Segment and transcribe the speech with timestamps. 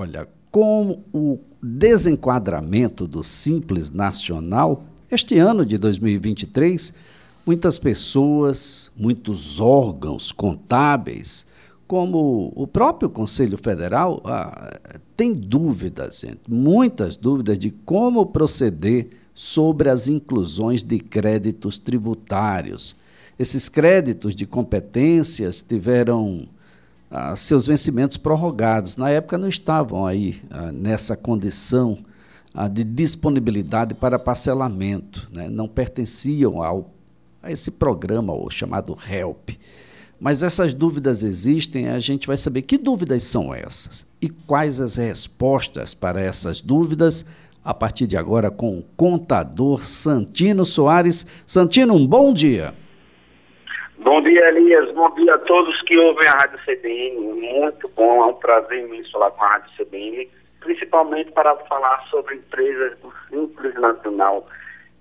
[0.00, 6.94] Olha, com o desenquadramento do Simples Nacional, este ano de 2023,
[7.44, 11.48] muitas pessoas, muitos órgãos contábeis,
[11.84, 14.78] como o próprio Conselho Federal, ah,
[15.16, 22.94] tem dúvidas, muitas dúvidas de como proceder sobre as inclusões de créditos tributários.
[23.36, 26.46] Esses créditos de competências tiveram
[27.36, 28.96] seus vencimentos prorrogados.
[28.96, 31.96] Na época não estavam aí ah, nessa condição
[32.54, 35.48] ah, de disponibilidade para parcelamento, né?
[35.48, 36.90] não pertenciam ao,
[37.42, 39.58] a esse programa, o chamado HELP.
[40.20, 44.96] Mas essas dúvidas existem, a gente vai saber que dúvidas são essas e quais as
[44.96, 47.24] respostas para essas dúvidas
[47.64, 51.26] a partir de agora com o contador Santino Soares.
[51.46, 52.74] Santino, um bom dia.
[54.00, 54.94] Bom dia, Elias.
[54.94, 57.18] Bom dia a todos que ouvem a Rádio CBN.
[57.18, 60.28] Muito bom, é um prazer imenso falar com a Rádio CBN,
[60.60, 64.46] principalmente para falar sobre empresas do Simples Nacional,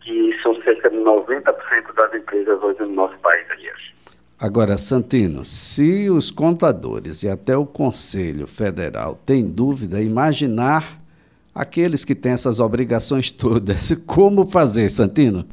[0.00, 3.78] que são cerca de 90% das empresas hoje no nosso país, Elias.
[4.38, 10.98] Agora, Santino, se os contadores e até o Conselho Federal têm dúvida, imaginar
[11.54, 15.44] aqueles que têm essas obrigações todas, como fazer, Santino?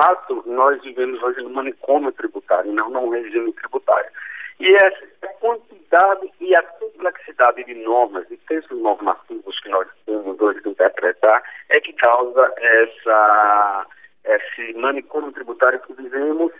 [0.00, 4.10] É, de fato, nós vivemos hoje no manicômio tributário, não num regime tributário.
[4.58, 5.06] E essa
[5.40, 11.42] quantidade e a complexidade de normas e textos normativos que nós temos hoje que interpretar
[11.68, 13.86] é que causa essa
[14.24, 16.52] esse manicômio tributário que vivemos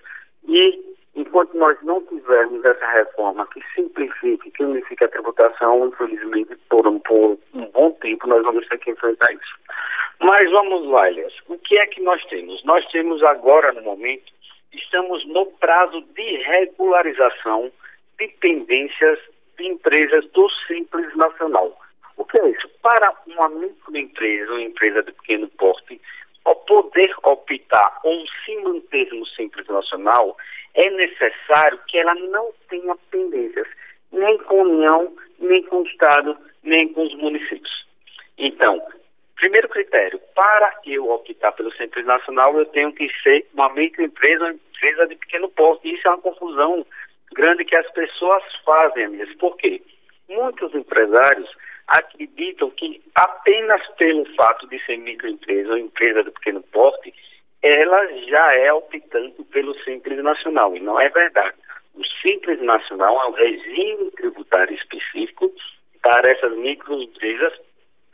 [0.49, 6.87] e enquanto nós não tivermos essa reforma que simplifique, que unifique a tributação, infelizmente, por
[6.87, 9.60] um, por um bom tempo nós vamos ter que enfrentar isso.
[10.21, 11.33] Mas vamos lá, Elias.
[11.49, 12.63] O que é que nós temos?
[12.65, 14.31] Nós temos agora, no momento,
[14.73, 17.73] estamos no prazo de regularização
[18.19, 19.19] de pendências
[19.57, 21.75] de empresas do Simples Nacional.
[22.19, 22.69] O que é isso?
[22.83, 25.99] Para uma microempresa, uma empresa de pequeno porte,
[26.45, 30.37] ao poder optar ou se manter no Simples Nacional,
[30.75, 33.67] é necessário que ela não tenha pendências,
[34.13, 37.87] nem com a União, nem com o Estado, nem com os municípios.
[38.37, 38.83] Então,
[39.41, 44.53] primeiro critério, para eu optar pelo Simples Nacional, eu tenho que ser uma microempresa, uma
[44.53, 45.93] empresa de pequeno porte.
[45.93, 46.87] Isso é uma confusão
[47.33, 49.35] grande que as pessoas fazem, amigas.
[49.37, 49.81] Por quê?
[50.29, 51.49] Muitos empresários
[51.89, 57.13] acreditam que apenas pelo fato de ser microempresa ou empresa de pequeno porte,
[57.63, 60.77] ela já é optante pelo Simples Nacional.
[60.77, 61.57] E não é verdade.
[61.95, 65.51] O Simples Nacional é um regime tributário específico
[66.03, 67.53] para essas microempresas,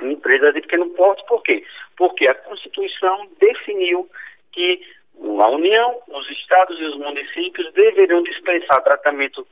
[0.00, 1.24] empresas de pequeno porte.
[1.26, 1.64] Por quê?
[1.96, 4.08] Porque a Constituição definiu
[4.52, 4.80] que
[5.18, 9.46] a União, os estados e os municípios deveriam dispensar tratamento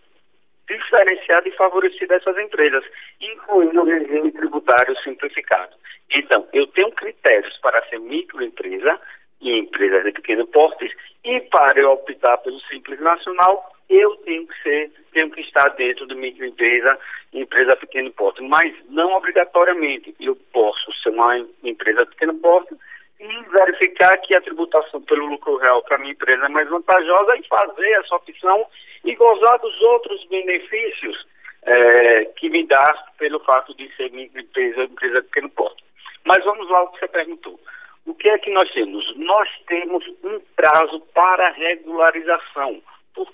[0.68, 2.84] diferenciado e favorecido essas empresas,
[3.20, 5.74] incluindo o regime tributário simplificado.
[6.10, 9.00] Então, eu tenho critérios para ser microempresa
[9.40, 10.90] e empresas de pequeno porte
[11.24, 16.06] e para eu optar pelo Simples Nacional, eu tenho que ser, tenho que estar dentro
[16.06, 16.98] de microempresa
[17.32, 20.14] e empresa pequeno porte, mas não obrigatoriamente.
[20.20, 22.74] Eu posso ser uma empresa pequeno porte
[23.20, 27.46] e verificar que a tributação pelo lucro real para minha empresa é mais vantajosa e
[27.48, 28.66] fazer essa opção
[29.04, 31.26] e gozar dos outros benefícios
[31.62, 35.82] é, que me dá pelo fato de ser minha empresa, empresa pequeno porte.
[36.24, 37.58] Mas vamos lá ao que você perguntou.
[38.06, 39.16] O que é que nós temos?
[39.16, 42.82] Nós temos um prazo para regularização.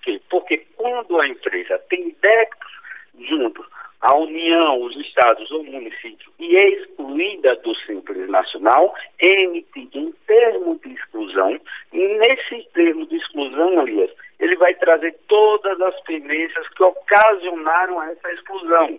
[0.03, 0.21] Quê?
[0.31, 2.71] Porque quando a empresa tem débitos
[3.19, 3.66] juntos
[4.00, 10.81] a União, os estados ou município e é excluída do Simples Nacional, emite um termo
[10.83, 11.61] de exclusão
[11.93, 18.32] e nesse termo de exclusão, aliás, ele vai trazer todas as pendências que ocasionaram essa
[18.32, 18.99] exclusão.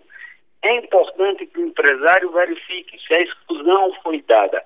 [0.62, 4.61] É importante que o empresário verifique se a exclusão foi dada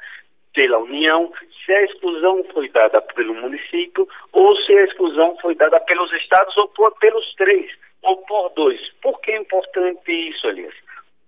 [0.56, 1.30] pela União,
[1.64, 6.56] se a exclusão foi dada pelo município ou se a exclusão foi dada pelos estados
[6.56, 7.70] ou por, pelos três
[8.02, 8.80] ou por dois.
[9.02, 10.74] Por que é importante isso, Elias?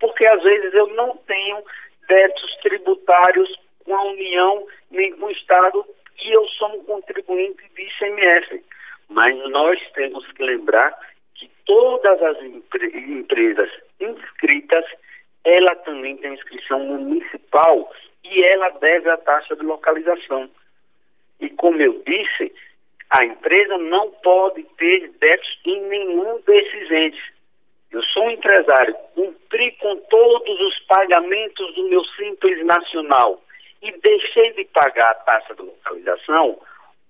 [0.00, 1.62] Porque às vezes eu não tenho
[2.08, 3.54] débitos tributários
[3.84, 5.84] com a União nem com o Estado
[6.24, 8.64] e eu sou um contribuinte de ICMS.
[9.10, 10.98] Mas nós temos que lembrar
[11.34, 13.70] que todas as empre empresas
[14.00, 14.86] inscritas,
[15.44, 17.92] ela também tem inscrição municipal
[18.30, 20.48] e ela deve a taxa de localização.
[21.40, 22.52] E como eu disse,
[23.10, 27.38] a empresa não pode ter débitos em nenhum desses entes.
[27.90, 33.42] Eu sou um empresário, cumpri com todos os pagamentos do meu Simples Nacional
[33.80, 36.60] e deixei de pagar a taxa de localização,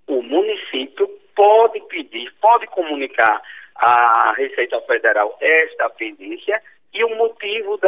[0.07, 3.43] o município pode pedir, pode comunicar
[3.75, 6.63] à Receita Federal esta pendência
[6.95, 7.09] e o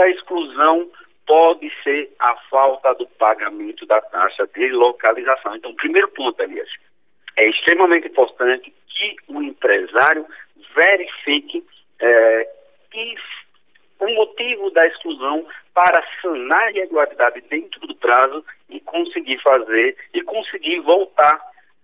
[0.08, 0.90] exclusão
[1.30, 5.54] pode ser a falta do pagamento da taxa de localização.
[5.54, 6.68] Então, primeiro ponto, Elias,
[7.36, 10.26] é extremamente importante que o empresário
[10.74, 11.64] verifique
[12.00, 12.48] é,
[12.90, 13.14] que
[14.00, 20.22] o motivo da exclusão para sanar a irregularidade dentro do prazo e conseguir fazer e
[20.22, 21.40] conseguir voltar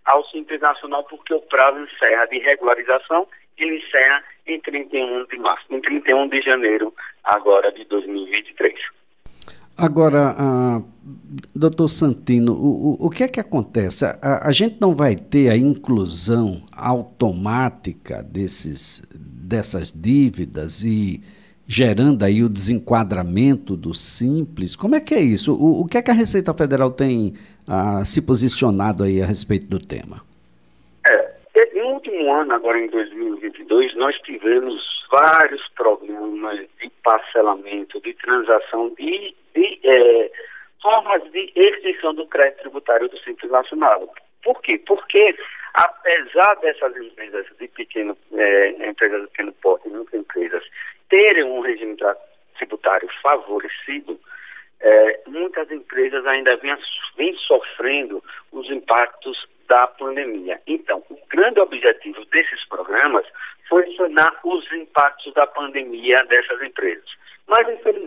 [0.06, 3.28] ao Simples Nacional, porque o prazo encerra de regularização
[3.58, 6.94] ele encerra em 31 de março, em 31 de janeiro
[7.24, 8.95] agora de 2023.
[9.76, 10.82] Agora,
[11.54, 14.06] doutor Santino, o, o, o, que é que acontece?
[14.06, 21.20] A, a, gente não vai ter a inclusão automática desses, dessas dívidas e
[21.66, 24.74] gerando aí o desenquadramento do simples?
[24.74, 25.52] Como é que é isso?
[25.52, 27.34] O, o que é que a Receita Federal tem
[27.68, 30.22] ah, se posicionado aí a respeito do tema?
[32.06, 34.80] último ano, agora em 2022, nós tivemos
[35.10, 40.30] vários problemas de parcelamento, de transação, de, de é,
[40.82, 44.12] formas de extinção do crédito tributário do Simples Nacional.
[44.44, 44.80] Por quê?
[44.86, 45.34] Porque,
[45.74, 50.62] apesar dessas empresas de pequeno, é, empresas de pequeno porte, muitas empresas,
[51.08, 51.96] terem um regime
[52.58, 54.20] tributário favorecido,
[54.80, 60.60] é, muitas empresas ainda vêm sofrendo os impactos da pandemia.
[60.66, 63.26] Então, o grande objetivo desses programas
[63.68, 67.08] foi sanar os impactos da pandemia dessas empresas.
[67.48, 68.05] Mas, infelizmente,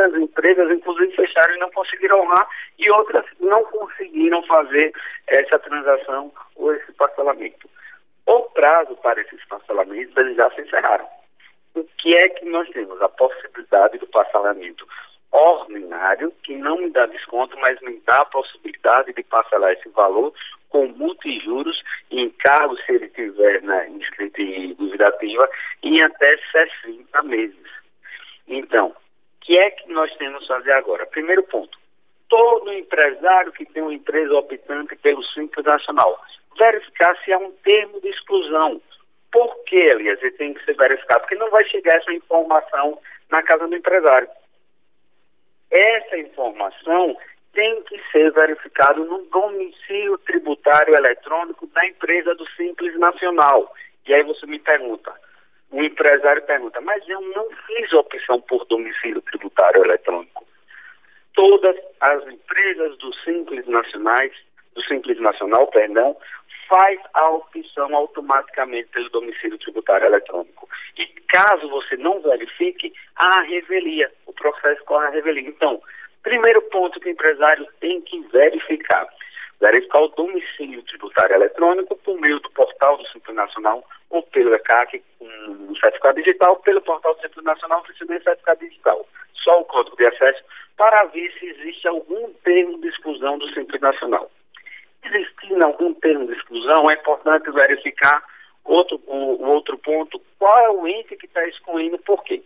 [0.00, 2.48] muitas empresas, inclusive, fecharam e não conseguiram honrar,
[2.78, 4.92] e outras não conseguiram fazer
[5.26, 7.68] essa transação ou esse parcelamento.
[8.26, 11.06] O prazo para esses parcelamentos eles já se encerraram.
[11.74, 13.00] O que é que nós temos?
[13.02, 14.86] A possibilidade do parcelamento
[15.32, 20.32] ordinário, que não me dá desconto, mas me dá a possibilidade de parcelar esse valor
[20.68, 21.80] com multijuros
[22.10, 25.48] em encargo, se ele tiver né, inscrito em dívida ativa,
[25.82, 26.36] em até
[26.82, 27.70] 60 meses.
[28.48, 28.94] Então,
[29.50, 31.06] que é que nós temos que fazer agora?
[31.06, 31.76] Primeiro ponto,
[32.28, 36.22] todo empresário que tem uma empresa optante pelo Simples Nacional,
[36.56, 38.80] verificar se há um termo de exclusão.
[39.32, 41.22] Por que, Elias, ele tem que ser verificado?
[41.22, 42.98] Porque não vai chegar essa informação
[43.28, 44.28] na casa do empresário
[45.70, 47.16] essa informação
[47.52, 53.72] tem que ser verificado no domicílio tributário eletrônico da empresa do Simples Nacional.
[54.06, 55.12] E aí você me pergunta,
[55.70, 60.46] o empresário pergunta, mas eu não fiz opção por domicílio tributário eletrônico.
[61.34, 64.32] Todas as empresas do Simples Nacionais,
[64.74, 66.16] do Simples Nacional, perdão,
[66.68, 70.68] faz a opção automaticamente pelo domicílio tributário eletrônico.
[70.96, 75.48] E caso você não verifique, há a revelia, o processo corre a revelia.
[75.48, 75.80] Então,
[76.22, 79.08] primeiro ponto que o empresário tem que verificar,
[79.60, 85.02] verificar o domicílio tributário eletrônico por meio do portal do Simples Nacional ou pelo ECAC,
[85.80, 89.06] certificado digital, pelo portal do Simples Nacional oferecendo certificado digital.
[89.34, 90.42] Só o código de acesso
[90.76, 94.30] para ver se existe algum termo de exclusão do Simples Nacional
[95.04, 98.22] existindo algum termo de exclusão, é importante verificar
[98.64, 102.42] outro, o, o outro ponto, qual é o ente que está excluindo, por quê?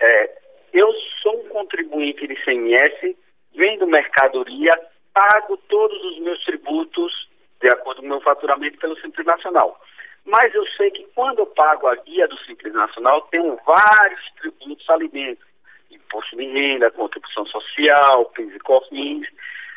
[0.00, 0.38] É,
[0.72, 0.92] eu
[1.22, 3.16] sou um contribuinte de ICMS,
[3.54, 4.78] vendo mercadoria,
[5.14, 7.28] pago todos os meus tributos
[7.60, 9.80] de acordo com o meu faturamento pelo Simples Nacional.
[10.26, 14.88] Mas eu sei que quando eu pago a guia do Simples Nacional, tenho vários tributos
[14.90, 15.46] alimentos.
[15.90, 19.28] Imposto de renda, contribuição social, PIS e COFINS,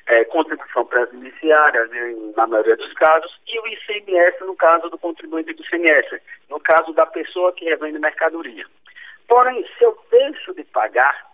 [0.07, 5.53] é, contribuição pré-judiciária, né, na maioria dos casos, e o ICMS no caso do contribuinte
[5.53, 8.65] do ICMS, no caso da pessoa que revende mercadoria.
[9.27, 11.29] Porém, se eu deixo de pagar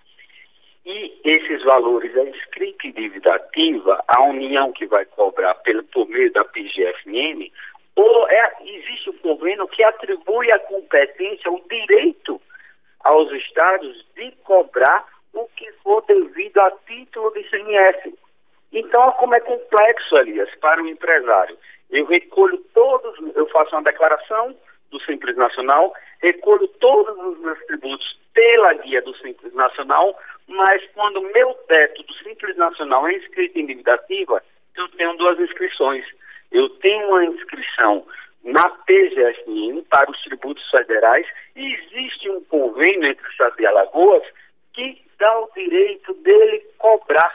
[0.85, 6.07] e esses valores é inscrito em dívida ativa, a União que vai cobrar pelo, por
[6.09, 7.49] meio da PGFN,
[7.95, 12.41] ou é, existe um convênio que atribui a competência, o direito
[13.01, 18.17] aos estados de cobrar o que for devido a título de ICMS.
[18.71, 21.57] Então, como é complexo, Elias, para o empresário.
[21.91, 24.55] Eu recolho todos, eu faço uma declaração
[24.89, 30.17] do Simples Nacional, recolho todos os meus tributos pela guia do Simples Nacional,
[30.47, 34.41] mas quando meu teto do Simples Nacional é inscrito em dívida ativa,
[34.75, 36.05] eu tenho duas inscrições.
[36.51, 38.05] Eu tenho uma inscrição
[38.45, 44.23] na PGFN para os tributos federais e existe um convênio entre o Estado de Alagoas
[44.73, 47.33] que dá o direito dele cobrar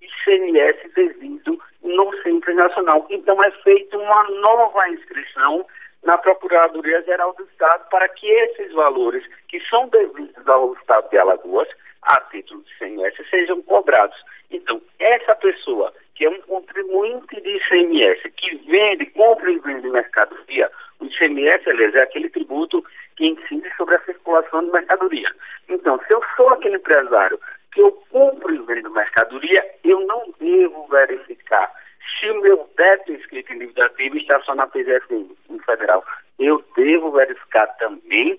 [0.00, 3.06] ICMS devido no Simples Nacional.
[3.10, 5.66] Então é feita uma nova inscrição
[6.02, 11.68] na Procuradoria-Geral do Estado para que esses valores que são devidos ao Estado de Alagoas,
[12.02, 14.16] a título de ICMS, sejam cobrados.
[14.50, 20.70] Então, essa pessoa que é um contribuinte de ICMS, que vende, compra e vende mercadoria,
[21.00, 22.84] o ICMS, aliás, é aquele tributo
[23.16, 25.34] que incide sobre a circulação de mercadoria.
[25.70, 27.40] Então, se eu sou aquele empresário
[27.72, 31.72] que eu compro e vendo mercadoria, eu não devo verificar
[32.20, 36.04] se o meu débito inscrito em dívida ativa está só na PGFM, no federal.
[36.38, 38.38] Eu devo verificar também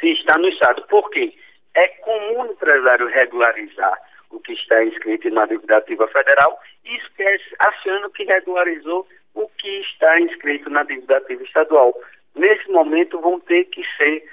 [0.00, 0.82] se está no Estado.
[0.88, 1.32] Por quê?
[1.76, 3.96] É comum o empresário regularizar
[4.30, 6.58] o que está inscrito na dívida ativa federal
[6.88, 11.94] e esquece achando que regularizou o que está inscrito na dívida ativa estadual.
[12.34, 14.24] Nesse momento vão ter que ser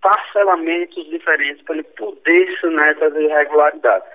[0.00, 4.12] parcelamentos diferentes para ele poder sanar essas irregularidades,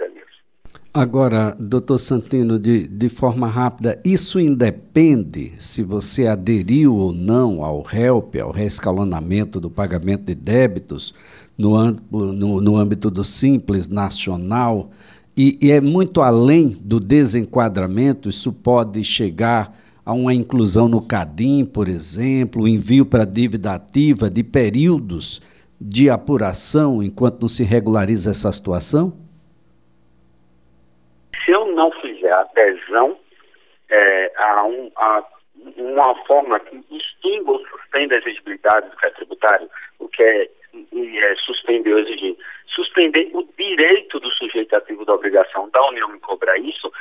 [0.94, 7.84] Agora, doutor Santino, de, de forma rápida, isso independe se você aderiu ou não ao
[7.88, 11.14] HELP, ao reescalonamento do pagamento de débitos
[11.56, 14.90] no, amplo, no, no âmbito do Simples Nacional,
[15.38, 19.72] e, e é muito além do desenquadramento, isso pode chegar
[20.03, 25.41] a uma inclusão no CADIM, por exemplo, envio para dívida ativa de períodos
[25.79, 29.13] de apuração enquanto não se regulariza essa situação?
[31.44, 33.17] Se eu não fizer adesão
[33.89, 35.24] é, a, um, a,
[35.77, 40.50] uma forma que extinga ou suspenda a exigibilidade do crédito tributário, o que é,
[40.94, 42.36] é suspender ou exigir,
[42.74, 46.91] suspender o direito do sujeito ativo da obrigação da União em cobrar isso,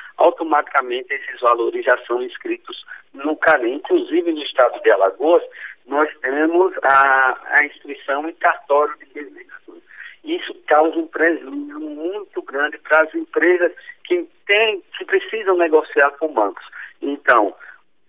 [1.09, 3.75] esses valores já são inscritos no CANEM.
[3.75, 5.43] Inclusive no estado de Alagoas,
[5.87, 9.83] nós temos a, a inscrição em cartório de registro.
[10.25, 13.73] Isso causa um prejuízo muito grande para as empresas
[14.05, 16.67] que, tem, que precisam negociar com bancos.
[17.01, 17.55] Então,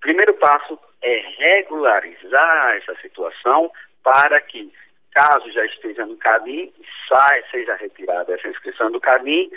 [0.01, 3.71] primeiro passo é regularizar essa situação
[4.03, 4.71] para que,
[5.11, 6.73] caso já esteja no CADIM,
[7.07, 9.51] saia, seja retirada essa inscrição do CADIM,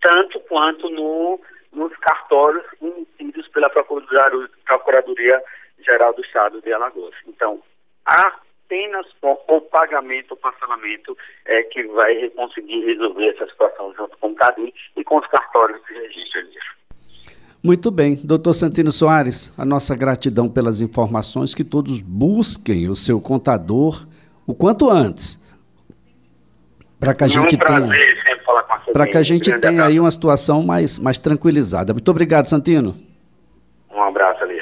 [0.00, 1.40] tanto quanto no,
[1.72, 5.42] nos cartórios emitidos pela Procuradoria
[5.84, 7.14] Geral do Estado de Alagoas.
[7.26, 7.60] Então,
[8.04, 14.28] apenas com o pagamento, o parcelamento, é que vai conseguir resolver essa situação junto com
[14.28, 16.72] o CADI e com os cartórios de registro disso.
[17.62, 18.16] Muito bem.
[18.24, 24.04] Doutor Santino Soares, a nossa gratidão pelas informações, que todos busquem o seu contador
[24.44, 25.40] o quanto antes,
[26.98, 27.88] para que a gente tenha
[28.92, 31.92] para que a gente tenha aí uma situação mais, mais tranquilizada.
[31.92, 32.94] Muito obrigado, Santino.
[33.94, 34.61] Um abraço, Elias.